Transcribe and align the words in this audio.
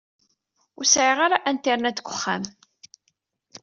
Ur 0.77 0.85
sɛiɣ 0.87 1.19
ara 1.25 1.37
Internet 1.51 1.97
deg 1.99 2.07
uxxam. 2.13 2.43